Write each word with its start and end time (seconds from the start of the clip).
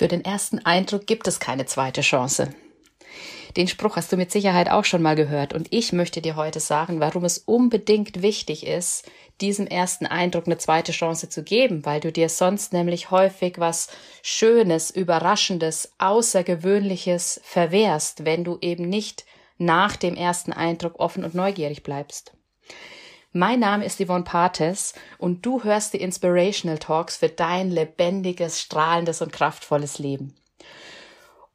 Für 0.00 0.08
den 0.08 0.24
ersten 0.24 0.60
Eindruck 0.60 1.06
gibt 1.06 1.28
es 1.28 1.40
keine 1.40 1.66
zweite 1.66 2.00
Chance. 2.00 2.54
Den 3.58 3.68
Spruch 3.68 3.96
hast 3.96 4.10
du 4.10 4.16
mit 4.16 4.32
Sicherheit 4.32 4.70
auch 4.70 4.86
schon 4.86 5.02
mal 5.02 5.14
gehört 5.14 5.52
und 5.52 5.68
ich 5.74 5.92
möchte 5.92 6.22
dir 6.22 6.36
heute 6.36 6.58
sagen, 6.58 7.00
warum 7.00 7.26
es 7.26 7.36
unbedingt 7.36 8.22
wichtig 8.22 8.66
ist, 8.66 9.04
diesem 9.42 9.66
ersten 9.66 10.06
Eindruck 10.06 10.46
eine 10.46 10.56
zweite 10.56 10.92
Chance 10.92 11.28
zu 11.28 11.42
geben, 11.42 11.84
weil 11.84 12.00
du 12.00 12.10
dir 12.12 12.30
sonst 12.30 12.72
nämlich 12.72 13.10
häufig 13.10 13.58
was 13.58 13.88
Schönes, 14.22 14.90
Überraschendes, 14.90 15.92
Außergewöhnliches 15.98 17.38
verwehrst, 17.44 18.24
wenn 18.24 18.42
du 18.42 18.56
eben 18.62 18.88
nicht 18.88 19.26
nach 19.58 19.96
dem 19.96 20.14
ersten 20.14 20.54
Eindruck 20.54 20.98
offen 20.98 21.24
und 21.24 21.34
neugierig 21.34 21.82
bleibst. 21.82 22.32
Mein 23.32 23.60
Name 23.60 23.84
ist 23.84 24.04
Yvonne 24.04 24.24
Pates 24.24 24.92
und 25.16 25.46
du 25.46 25.62
hörst 25.62 25.94
die 25.94 26.00
Inspirational 26.00 26.78
Talks 26.78 27.16
für 27.16 27.28
dein 27.28 27.70
lebendiges, 27.70 28.60
strahlendes 28.60 29.22
und 29.22 29.32
kraftvolles 29.32 30.00
Leben. 30.00 30.34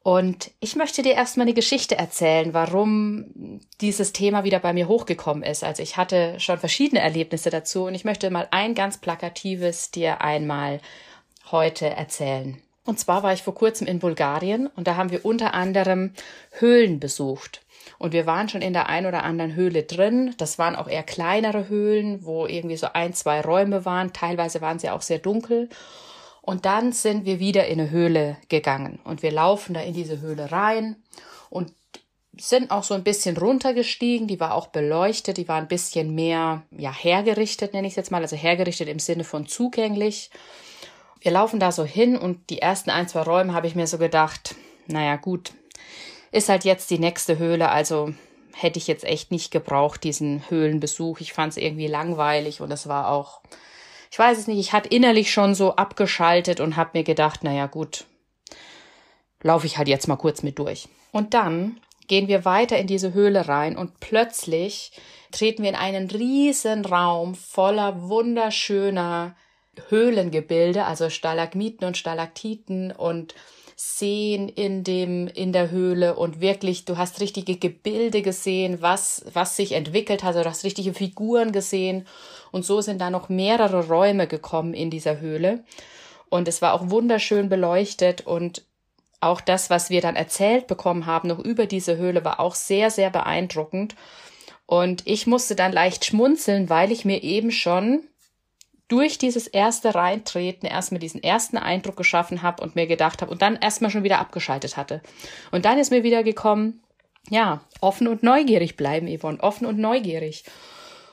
Und 0.02 0.52
ich 0.60 0.76
möchte 0.76 1.02
dir 1.02 1.14
erstmal 1.14 1.46
eine 1.46 1.54
Geschichte 1.54 1.98
erzählen, 1.98 2.54
warum 2.54 3.60
dieses 3.80 4.12
Thema 4.12 4.44
wieder 4.44 4.60
bei 4.60 4.72
mir 4.72 4.88
hochgekommen 4.88 5.42
ist. 5.42 5.64
Also 5.64 5.82
ich 5.82 5.96
hatte 5.96 6.40
schon 6.40 6.58
verschiedene 6.58 7.00
Erlebnisse 7.00 7.50
dazu 7.50 7.84
und 7.84 7.94
ich 7.94 8.04
möchte 8.04 8.30
mal 8.30 8.48
ein 8.52 8.74
ganz 8.74 8.98
plakatives 8.98 9.90
dir 9.90 10.22
einmal 10.22 10.80
heute 11.50 11.90
erzählen. 11.90 12.62
Und 12.86 12.98
zwar 12.98 13.22
war 13.22 13.32
ich 13.32 13.42
vor 13.42 13.54
kurzem 13.54 13.86
in 13.86 13.98
Bulgarien 13.98 14.68
und 14.68 14.86
da 14.86 14.96
haben 14.96 15.10
wir 15.10 15.24
unter 15.24 15.54
anderem 15.54 16.12
Höhlen 16.52 17.00
besucht. 17.00 17.62
Und 17.98 18.12
wir 18.12 18.26
waren 18.26 18.48
schon 18.48 18.62
in 18.62 18.72
der 18.72 18.88
ein 18.88 19.06
oder 19.06 19.24
anderen 19.24 19.54
Höhle 19.54 19.82
drin. 19.82 20.34
Das 20.38 20.58
waren 20.58 20.76
auch 20.76 20.88
eher 20.88 21.02
kleinere 21.02 21.68
Höhlen, 21.68 22.24
wo 22.24 22.46
irgendwie 22.46 22.76
so 22.76 22.88
ein, 22.92 23.12
zwei 23.12 23.40
Räume 23.40 23.84
waren. 23.84 24.12
Teilweise 24.12 24.60
waren 24.60 24.78
sie 24.78 24.90
auch 24.90 25.02
sehr 25.02 25.18
dunkel. 25.18 25.68
Und 26.46 26.64
dann 26.64 26.92
sind 26.92 27.24
wir 27.24 27.40
wieder 27.40 27.66
in 27.66 27.80
eine 27.80 27.90
Höhle 27.90 28.36
gegangen 28.48 29.00
und 29.02 29.24
wir 29.24 29.32
laufen 29.32 29.74
da 29.74 29.80
in 29.80 29.94
diese 29.94 30.20
Höhle 30.20 30.52
rein 30.52 30.94
und 31.50 31.72
sind 32.38 32.70
auch 32.70 32.84
so 32.84 32.94
ein 32.94 33.02
bisschen 33.02 33.36
runtergestiegen. 33.36 34.28
Die 34.28 34.38
war 34.38 34.54
auch 34.54 34.68
beleuchtet, 34.68 35.38
die 35.38 35.48
war 35.48 35.56
ein 35.56 35.66
bisschen 35.66 36.14
mehr, 36.14 36.62
ja, 36.70 36.92
hergerichtet, 36.92 37.72
nenne 37.72 37.88
ich 37.88 37.94
es 37.94 37.96
jetzt 37.96 38.10
mal, 38.12 38.22
also 38.22 38.36
hergerichtet 38.36 38.88
im 38.88 39.00
Sinne 39.00 39.24
von 39.24 39.48
zugänglich. 39.48 40.30
Wir 41.20 41.32
laufen 41.32 41.60
da 41.60 41.72
so 41.72 41.84
hin 41.84 42.16
und 42.16 42.50
die 42.50 42.60
ersten 42.60 42.90
ein, 42.90 43.08
zwei 43.08 43.22
Räume 43.22 43.54
habe 43.54 43.66
ich 43.66 43.74
mir 43.74 43.86
so 43.86 43.98
gedacht, 43.98 44.54
naja, 44.86 45.16
gut, 45.16 45.52
ist 46.32 46.48
halt 46.48 46.64
jetzt 46.64 46.90
die 46.90 46.98
nächste 46.98 47.38
Höhle, 47.38 47.70
also 47.70 48.12
hätte 48.54 48.78
ich 48.78 48.86
jetzt 48.86 49.04
echt 49.04 49.30
nicht 49.30 49.50
gebraucht, 49.50 50.02
diesen 50.04 50.48
Höhlenbesuch. 50.48 51.20
Ich 51.20 51.32
fand 51.32 51.52
es 51.52 51.56
irgendwie 51.56 51.88
langweilig 51.88 52.60
und 52.60 52.70
es 52.70 52.88
war 52.88 53.08
auch, 53.08 53.42
ich 54.10 54.18
weiß 54.18 54.38
es 54.38 54.46
nicht, 54.46 54.58
ich 54.58 54.72
hatte 54.72 54.88
innerlich 54.88 55.30
schon 55.30 55.54
so 55.54 55.76
abgeschaltet 55.76 56.60
und 56.60 56.76
habe 56.76 56.90
mir 56.94 57.04
gedacht, 57.04 57.44
naja 57.44 57.66
gut, 57.66 58.06
laufe 59.42 59.66
ich 59.66 59.76
halt 59.78 59.88
jetzt 59.88 60.08
mal 60.08 60.16
kurz 60.16 60.42
mit 60.42 60.58
durch. 60.58 60.88
Und 61.12 61.34
dann 61.34 61.80
gehen 62.08 62.28
wir 62.28 62.44
weiter 62.44 62.78
in 62.78 62.86
diese 62.86 63.12
Höhle 63.12 63.48
rein 63.48 63.76
und 63.76 64.00
plötzlich 64.00 64.92
treten 65.32 65.62
wir 65.62 65.70
in 65.70 65.76
einen 65.76 66.10
riesen 66.10 66.84
Raum 66.84 67.34
voller 67.34 68.08
wunderschöner 68.08 69.36
Höhlengebilde, 69.88 70.84
also 70.84 71.10
Stalagmiten 71.10 71.86
und 71.86 71.96
Stalaktiten 71.96 72.92
und 72.92 73.34
Seen 73.78 74.48
in 74.48 74.84
dem, 74.84 75.28
in 75.28 75.52
der 75.52 75.70
Höhle 75.70 76.16
und 76.16 76.40
wirklich, 76.40 76.86
du 76.86 76.96
hast 76.96 77.20
richtige 77.20 77.56
Gebilde 77.56 78.22
gesehen, 78.22 78.80
was, 78.80 79.26
was 79.34 79.56
sich 79.56 79.72
entwickelt 79.72 80.22
hat, 80.22 80.28
also 80.28 80.42
du 80.42 80.48
hast 80.48 80.64
richtige 80.64 80.94
Figuren 80.94 81.52
gesehen 81.52 82.06
und 82.52 82.64
so 82.64 82.80
sind 82.80 83.02
da 83.02 83.10
noch 83.10 83.28
mehrere 83.28 83.86
Räume 83.86 84.26
gekommen 84.26 84.72
in 84.72 84.88
dieser 84.88 85.20
Höhle 85.20 85.62
und 86.30 86.48
es 86.48 86.62
war 86.62 86.72
auch 86.72 86.90
wunderschön 86.90 87.50
beleuchtet 87.50 88.26
und 88.26 88.62
auch 89.20 89.40
das, 89.40 89.70
was 89.70 89.90
wir 89.90 90.00
dann 90.00 90.16
erzählt 90.16 90.66
bekommen 90.66 91.06
haben, 91.06 91.28
noch 91.28 91.38
über 91.38 91.66
diese 91.66 91.96
Höhle, 91.96 92.24
war 92.24 92.40
auch 92.40 92.54
sehr, 92.54 92.90
sehr 92.90 93.10
beeindruckend. 93.10 93.94
Und 94.66 95.06
ich 95.06 95.26
musste 95.26 95.54
dann 95.54 95.72
leicht 95.72 96.04
schmunzeln, 96.04 96.68
weil 96.68 96.92
ich 96.92 97.04
mir 97.04 97.22
eben 97.22 97.50
schon 97.50 98.02
durch 98.88 99.18
dieses 99.18 99.46
erste 99.46 99.94
Reintreten 99.94 100.68
erstmal 100.68 101.00
diesen 101.00 101.22
ersten 101.22 101.56
Eindruck 101.56 101.96
geschaffen 101.96 102.42
habe 102.42 102.62
und 102.62 102.76
mir 102.76 102.86
gedacht 102.86 103.20
habe 103.20 103.30
und 103.30 103.42
dann 103.42 103.56
erstmal 103.56 103.90
schon 103.90 104.04
wieder 104.04 104.20
abgeschaltet 104.20 104.76
hatte. 104.76 105.02
Und 105.50 105.64
dann 105.64 105.78
ist 105.78 105.90
mir 105.90 106.02
wieder 106.02 106.22
gekommen, 106.22 106.82
ja, 107.28 107.60
offen 107.80 108.06
und 108.06 108.22
neugierig 108.22 108.76
bleiben, 108.76 109.08
Yvonne, 109.08 109.40
offen 109.40 109.66
und 109.66 109.78
neugierig. 109.78 110.44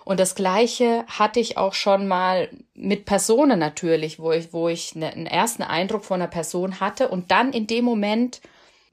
Und 0.05 0.19
das 0.19 0.35
Gleiche 0.35 1.05
hatte 1.07 1.39
ich 1.39 1.57
auch 1.57 1.73
schon 1.73 2.07
mal 2.07 2.49
mit 2.75 3.05
Personen 3.05 3.57
natürlich, 3.57 4.19
wo 4.19 4.31
ich, 4.31 4.53
wo 4.53 4.67
ich 4.67 4.95
ne, 4.95 5.11
einen 5.11 5.25
ersten 5.25 5.63
Eindruck 5.63 6.03
von 6.03 6.21
einer 6.21 6.29
Person 6.29 6.79
hatte 6.79 7.07
und 7.07 7.31
dann 7.31 7.53
in 7.53 7.67
dem 7.67 7.85
Moment 7.85 8.41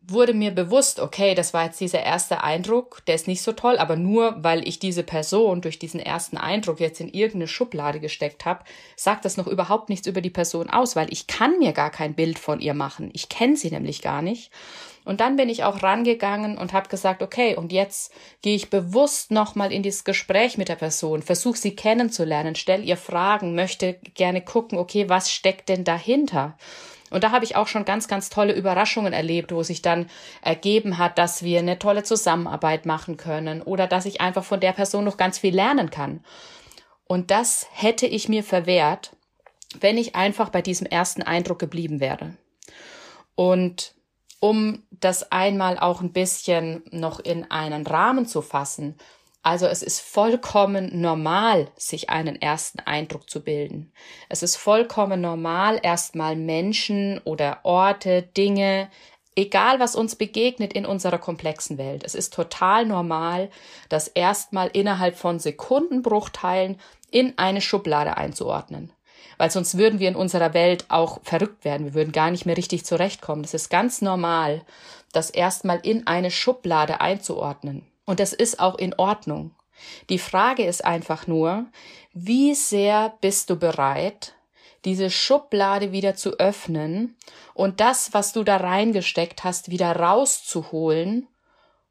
wurde 0.03 0.35
mir 0.35 0.51
bewusst, 0.51 0.99
okay, 0.99 1.35
das 1.35 1.55
war 1.55 1.65
jetzt 1.65 1.81
dieser 1.81 2.03
erste 2.03 2.43
Eindruck, 2.43 3.03
der 3.07 3.15
ist 3.15 3.29
nicht 3.29 3.43
so 3.43 3.53
toll, 3.53 3.79
aber 3.79 3.97
nur 3.97 4.37
weil 4.43 4.67
ich 4.67 4.79
diese 4.79 5.03
Person 5.03 5.61
durch 5.61 5.79
diesen 5.79 6.01
ersten 6.01 6.37
Eindruck 6.37 6.81
jetzt 6.81 7.01
in 7.01 7.09
irgendeine 7.09 7.49
Schublade 7.49 8.01
gesteckt 8.01 8.45
habe, 8.45 8.65
sagt 8.97 9.25
das 9.25 9.37
noch 9.37 9.47
überhaupt 9.47 9.89
nichts 9.89 10.07
über 10.07 10.21
die 10.21 10.31
Person 10.31 10.71
aus, 10.71 10.97
weil 10.97 11.13
ich 11.13 11.27
kann 11.27 11.59
mir 11.59 11.73
gar 11.73 11.91
kein 11.91 12.15
Bild 12.15 12.39
von 12.39 12.61
ihr 12.61 12.75
machen. 12.75 13.11
Ich 13.13 13.29
kenne 13.29 13.57
sie 13.57 13.71
nämlich 13.71 14.03
gar 14.03 14.23
nicht. 14.23 14.51
Und 15.05 15.21
dann 15.21 15.37
bin 15.37 15.49
ich 15.49 15.65
auch 15.65 15.83
rangegangen 15.83 16.59
und 16.59 16.73
habe 16.73 16.89
gesagt, 16.89 17.23
okay, 17.23 17.57
und 17.57 17.73
jetzt 17.73 18.13
gehe 18.43 18.55
ich 18.55 18.71
bewusst 18.71 19.31
nochmal 19.31 19.73
in 19.73 19.83
dieses 19.83 20.05
Gespräch 20.05 20.59
mit 20.59 20.69
der 20.69 20.77
Person, 20.77 21.23
versuche 21.23 21.59
sie 21.59 21.75
kennenzulernen, 21.75 22.55
stell 22.55 22.85
ihr 22.85 22.97
Fragen, 22.97 23.55
möchte 23.55 23.95
gerne 24.15 24.43
gucken, 24.43 24.79
okay, 24.79 25.09
was 25.09 25.33
steckt 25.33 25.69
denn 25.69 25.85
dahinter? 25.85 26.57
Und 27.11 27.25
da 27.25 27.33
habe 27.33 27.45
ich 27.45 27.57
auch 27.57 27.67
schon 27.67 27.85
ganz, 27.85 28.09
ganz 28.09 28.31
tolle 28.31 28.55
Überraschungen 28.55 29.13
erlebt, 29.13 29.53
wo 29.53 29.63
sich 29.63 29.83
dann 29.83 30.09
ergeben 30.43 30.97
hat, 30.97 31.19
dass 31.19 31.43
wir 31.43 31.59
eine 31.59 31.79
tolle 31.79 32.05
Zusammenarbeit 32.05 32.87
machen 32.87 33.17
können 33.17 33.63
oder 33.63 33.87
dass 33.87 34.07
ich 34.07 34.21
einfach 34.21 34.45
von 34.45 34.61
der 34.61 34.73
Person 34.73 35.05
noch 35.05 35.17
ganz 35.17 35.39
viel 35.39 35.55
lernen 35.55 35.91
kann. 35.91 36.25
Und 37.05 37.33
das 37.33 37.67
hätte 37.73 38.07
ich 38.07 38.29
mir 38.29 38.45
verwehrt, 38.45 39.17
wenn 39.81 39.99
ich 39.99 40.15
einfach 40.15 40.49
bei 40.49 40.63
diesem 40.63 40.87
ersten 40.87 41.23
Eindruck 41.23 41.59
geblieben 41.59 42.01
wäre. 42.01 42.37
Und 43.35 43.95
um 44.39 44.85
das 44.91 45.31
einmal 45.33 45.79
auch 45.79 46.01
ein 46.01 46.13
bisschen 46.13 46.83
noch 46.91 47.21
in 47.21 47.51
einen 47.51 47.87
Rahmen 47.87 48.27
zu 48.27 48.43
fassen, 48.43 48.97
also 49.43 49.67
es 49.67 49.83
ist 49.83 50.01
vollkommen 50.01 51.01
normal, 51.01 51.69
sich 51.77 52.11
einen 52.11 52.41
ersten 52.41 52.81
Eindruck 52.81 53.31
zu 53.31 53.43
bilden. 53.43 53.93
Es 54.29 54.43
ist 54.43 54.57
vollkommen 54.57 55.23
normal, 55.23 55.81
erstmal 55.83 56.37
Menschen 56.37 57.21
oder 57.25 57.61
Orte, 57.63 58.23
Dinge, 58.23 58.91
egal 59.37 59.81
was 59.81 59.97
uns 59.97 60.15
begegnet 60.15 60.75
in 60.75 60.85
unserer 60.85 61.19
komplexen 61.19 61.79
Welt. 61.79 62.05
Es 62.05 62.15
ist 62.15 62.35
total 62.35 62.85
normal, 62.85 63.49
das 63.89 64.09
erstmal 64.09 64.69
innerhalb 64.75 65.17
von 65.17 65.39
Sekundenbruchteilen 65.39 66.79
in 67.11 67.39
eine 67.39 67.63
Schublade 67.63 68.19
einzuordnen. 68.19 68.93
Weil 69.39 69.51
sonst 69.51 69.79
würden 69.79 70.01
wir 70.01 70.09
in 70.09 70.17
unserer 70.17 70.53
Welt 70.53 70.85
auch 70.91 71.21
verrückt 71.23 71.65
werden. 71.65 71.87
Wir 71.87 71.95
würden 71.95 72.13
gar 72.13 72.31
nicht 72.31 72.45
mehr 72.45 72.59
richtig 72.59 72.85
zurechtkommen. 72.85 73.41
Das 73.41 73.55
ist 73.55 73.71
ganz 73.71 74.03
normal, 74.03 74.67
das 75.13 75.31
erstmal 75.31 75.81
in 75.83 76.07
eine 76.07 76.31
Schublade 76.31 77.01
einzuordnen. 77.01 77.90
Und 78.11 78.19
das 78.19 78.33
ist 78.33 78.59
auch 78.59 78.77
in 78.77 78.93
Ordnung. 78.99 79.53
Die 80.09 80.19
Frage 80.19 80.65
ist 80.65 80.85
einfach 80.85 81.29
nur, 81.29 81.67
wie 82.13 82.57
sehr 82.57 83.15
bist 83.21 83.51
du 83.51 83.55
bereit, 83.57 84.35
diese 84.85 85.11
Schublade 85.11 85.93
wieder 85.93 86.17
zu 86.17 86.37
öffnen 86.41 87.17
und 87.55 87.79
das, 87.79 88.13
was 88.13 88.33
du 88.33 88.43
da 88.43 88.57
reingesteckt 88.57 89.45
hast, 89.45 89.71
wieder 89.71 89.95
rauszuholen 89.95 91.29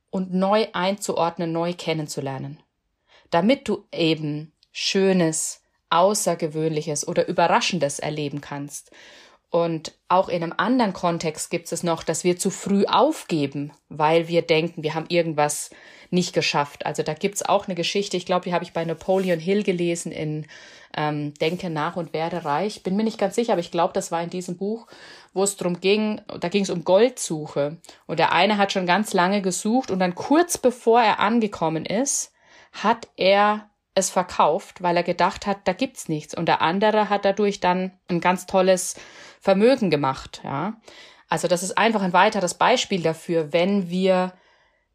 und 0.09 0.34
neu 0.34 0.68
einzuordnen, 0.74 1.53
neu 1.53 1.74
kennenzulernen. 1.74 2.59
Damit 3.30 3.69
du 3.69 3.86
eben 3.94 4.51
Schönes, 4.74 5.62
Außergewöhnliches 5.90 7.07
oder 7.07 7.30
Überraschendes 7.30 8.00
erleben 8.00 8.41
kannst 8.41 8.91
und 9.52 9.94
auch 10.10 10.30
in 10.30 10.44
einem 10.44 10.54
anderen 10.58 10.94
Kontext 10.94 11.50
gibt 11.50 11.72
es 11.72 11.81
noch, 11.81 12.04
dass 12.04 12.24
wir 12.24 12.38
zu 12.38 12.51
früh 12.51 12.86
aufgeben, 12.86 13.72
weil 13.90 14.28
wir 14.28 14.44
denken, 14.44 14.84
wir 14.84 14.94
haben 14.94 15.07
irgendwas 15.10 15.72
nicht 16.12 16.34
geschafft. 16.34 16.86
Also 16.86 17.01
da 17.01 17.13
gibt's 17.13 17.42
auch 17.42 17.68
eine 17.68 17.75
Geschichte, 17.75 18.18
ich 18.18 18.25
glaube, 18.25 18.46
die 18.46 18.54
habe 18.54 18.63
ich 18.63 18.74
bei 18.74 18.86
Napoleon 18.86 19.40
Hill 19.40 19.63
gelesen 19.63 20.12
in 20.12 20.46
ähm, 20.96 21.34
Denke 21.36 21.69
nach 21.69 21.96
und 21.96 22.13
werde 22.13 22.46
reich. 22.46 22.84
Bin 22.84 22.96
mir 22.96 23.04
nicht 23.04 23.18
ganz 23.18 23.36
sicher, 23.36 23.54
aber 23.54 23.60
ich 23.60 23.72
glaube, 23.72 23.94
das 23.94 24.12
war 24.12 24.22
in 24.22 24.30
diesem 24.30 24.57
Buch, 24.57 24.88
wo 25.34 25.44
es 25.44 25.57
drum 25.57 25.80
ging, 25.80 26.22
da 26.40 26.50
ging 26.50 26.63
es 26.63 26.69
um 26.69 26.84
Goldsuche. 26.84 27.78
Und 28.06 28.19
der 28.19 28.31
eine 28.31 28.57
hat 28.57 28.72
schon 28.72 28.86
ganz 28.86 29.13
lange 29.13 29.42
gesucht 29.42 29.92
und 29.92 30.00
dann 30.00 30.16
kurz 30.16 30.57
bevor 30.57 31.02
er 31.02 31.19
angekommen 31.19 31.86
ist, 31.86 32.34
hat 32.72 33.07
er 33.18 33.69
es 33.95 34.09
verkauft, 34.09 34.81
weil 34.81 34.97
er 34.97 35.03
gedacht 35.03 35.45
hat, 35.45 35.59
da 35.65 35.74
gibt's 35.74 36.09
nichts. 36.09 36.36
Und 36.36 36.47
der 36.47 36.62
andere 36.62 37.09
hat 37.09 37.25
dadurch 37.25 37.59
dann 37.59 37.91
ein 38.07 38.21
ganz 38.21 38.45
tolles 38.45 38.95
Vermögen 39.39 39.89
gemacht, 39.89 40.41
ja. 40.44 40.80
Also 41.27 41.47
das 41.47 41.62
ist 41.62 41.77
einfach 41.77 42.01
ein 42.01 42.13
weiteres 42.13 42.56
Beispiel 42.56 43.03
dafür, 43.03 43.53
wenn 43.53 43.89
wir 43.89 44.33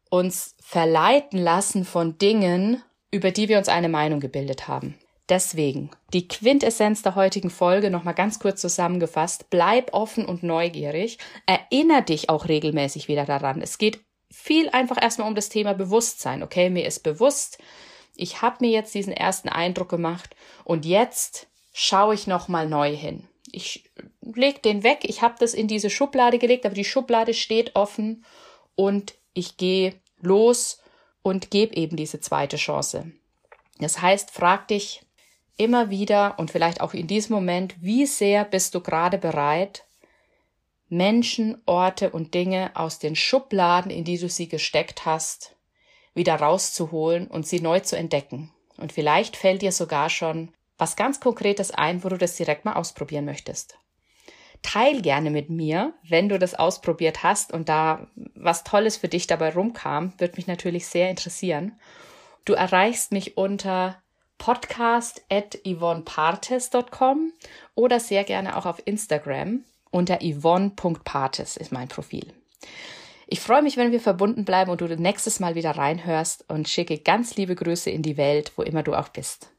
uns 0.09 0.55
verleiten 0.61 1.39
lassen 1.39 1.85
von 1.85 2.17
Dingen, 2.17 2.83
über 3.09 3.31
die 3.31 3.47
wir 3.47 3.57
uns 3.57 3.69
eine 3.69 3.89
Meinung 3.89 4.19
gebildet 4.19 4.67
haben. 4.67 4.97
Deswegen 5.29 5.89
die 6.13 6.27
Quintessenz 6.27 7.01
der 7.01 7.15
heutigen 7.15 7.49
Folge 7.49 7.89
nochmal 7.89 8.13
ganz 8.13 8.37
kurz 8.37 8.61
zusammengefasst. 8.61 9.49
Bleib 9.49 9.93
offen 9.93 10.25
und 10.25 10.43
neugierig. 10.43 11.17
Erinner 11.47 12.01
dich 12.01 12.29
auch 12.29 12.47
regelmäßig 12.47 13.07
wieder 13.07 13.25
daran. 13.25 13.61
Es 13.61 13.77
geht 13.77 14.01
viel 14.31 14.69
einfach 14.69 15.01
erstmal 15.01 15.27
um 15.27 15.35
das 15.35 15.49
Thema 15.49 15.73
Bewusstsein. 15.73 16.43
Okay, 16.43 16.69
mir 16.69 16.85
ist 16.85 17.01
bewusst, 17.01 17.57
ich 18.15 18.41
habe 18.41 18.57
mir 18.61 18.71
jetzt 18.71 18.93
diesen 18.93 19.13
ersten 19.13 19.49
Eindruck 19.49 19.89
gemacht 19.89 20.35
und 20.63 20.85
jetzt 20.85 21.47
schaue 21.73 22.13
ich 22.15 22.27
nochmal 22.27 22.67
neu 22.67 22.95
hin. 22.95 23.27
Ich 23.51 23.89
leg 24.21 24.63
den 24.63 24.83
weg. 24.83 24.99
Ich 25.03 25.21
habe 25.21 25.35
das 25.39 25.53
in 25.53 25.67
diese 25.67 25.89
Schublade 25.89 26.39
gelegt, 26.39 26.65
aber 26.65 26.75
die 26.75 26.85
Schublade 26.85 27.33
steht 27.33 27.75
offen 27.75 28.25
und 28.75 29.15
ich 29.33 29.57
gehe 29.57 29.95
los 30.21 30.81
und 31.21 31.51
gebe 31.51 31.75
eben 31.75 31.95
diese 31.95 32.19
zweite 32.19 32.57
Chance. 32.57 33.11
Das 33.79 34.01
heißt, 34.01 34.31
frag 34.31 34.67
dich, 34.67 35.01
immer 35.57 35.89
wieder 35.89 36.35
und 36.37 36.51
vielleicht 36.51 36.81
auch 36.81 36.93
in 36.93 37.07
diesem 37.07 37.35
Moment, 37.35 37.75
wie 37.81 38.05
sehr 38.05 38.43
bist 38.45 38.75
du 38.75 38.81
gerade 38.81 39.17
bereit, 39.17 39.85
Menschen, 40.89 41.61
Orte 41.65 42.11
und 42.11 42.33
Dinge 42.33 42.71
aus 42.75 42.99
den 42.99 43.15
Schubladen, 43.15 43.91
in 43.91 44.03
die 44.03 44.17
du 44.17 44.29
sie 44.29 44.47
gesteckt 44.47 45.05
hast, 45.05 45.54
wieder 46.15 46.35
rauszuholen 46.35 47.27
und 47.27 47.45
sie 47.45 47.59
neu 47.59 47.81
zu 47.81 47.95
entdecken. 47.97 48.51
Und 48.77 48.91
vielleicht 48.91 49.37
fällt 49.37 49.61
dir 49.61 49.71
sogar 49.71 50.09
schon 50.09 50.51
was 50.77 50.95
ganz 50.95 51.19
Konkretes 51.19 51.71
ein, 51.71 52.03
wo 52.03 52.09
du 52.09 52.17
das 52.17 52.35
direkt 52.35 52.65
mal 52.65 52.73
ausprobieren 52.73 53.25
möchtest. 53.25 53.77
Teil 54.61 55.01
gerne 55.01 55.29
mit 55.29 55.49
mir, 55.49 55.93
wenn 56.07 56.27
du 56.27 56.39
das 56.39 56.55
ausprobiert 56.55 57.23
hast 57.23 57.53
und 57.53 57.69
da 57.69 58.07
was 58.33 58.63
Tolles 58.63 58.97
für 58.97 59.07
dich 59.07 59.27
dabei 59.27 59.53
rumkam, 59.53 60.13
wird 60.17 60.37
mich 60.37 60.47
natürlich 60.47 60.87
sehr 60.87 61.09
interessieren. 61.09 61.79
Du 62.45 62.53
erreichst 62.53 63.11
mich 63.11 63.37
unter 63.37 64.01
podcast 64.37 65.23
at 65.29 65.59
yvonnepartes.com 65.65 67.31
oder 67.75 67.99
sehr 67.99 68.23
gerne 68.23 68.57
auch 68.57 68.65
auf 68.65 68.81
Instagram 68.85 69.63
unter 69.91 70.19
yvonne.partes 70.21 71.55
ist 71.55 71.71
mein 71.71 71.87
Profil. 71.87 72.33
Ich 73.27 73.39
freue 73.39 73.63
mich, 73.63 73.77
wenn 73.77 73.91
wir 73.91 73.99
verbunden 73.99 74.45
bleiben 74.45 74.69
und 74.69 74.81
du 74.81 74.87
nächstes 74.87 75.39
Mal 75.39 75.55
wieder 75.55 75.71
reinhörst 75.71 76.45
und 76.47 76.69
schicke 76.69 76.99
ganz 76.99 77.35
liebe 77.35 77.55
Grüße 77.55 77.89
in 77.89 78.03
die 78.03 78.17
Welt, 78.17 78.51
wo 78.55 78.61
immer 78.61 78.83
du 78.83 78.93
auch 78.93 79.09
bist. 79.09 79.49